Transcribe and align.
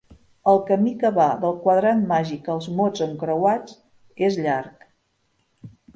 El 0.51 0.59
camí 0.69 0.93
que 1.03 1.09
va 1.17 1.27
del 1.43 1.53
quadrat 1.65 2.01
màgic 2.13 2.49
als 2.55 2.69
mots 2.79 3.03
encreuats 3.09 3.77
és 4.31 4.41
llarg. 4.47 4.89